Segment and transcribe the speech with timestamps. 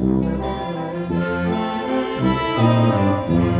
[0.00, 0.34] Thank
[3.30, 3.59] you.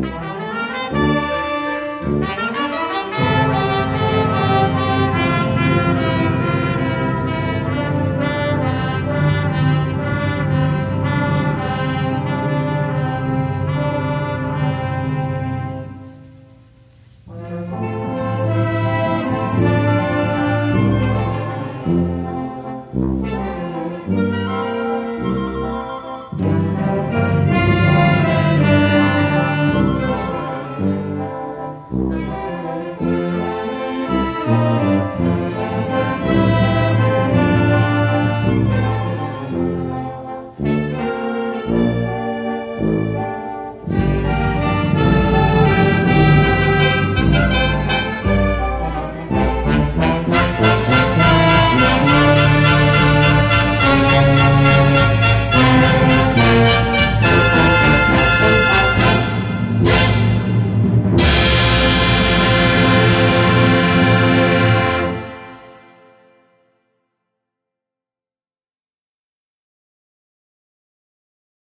[0.00, 0.38] Música